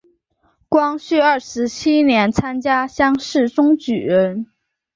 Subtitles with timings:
[0.67, 4.47] 光绪二十七年参加乡试中举人。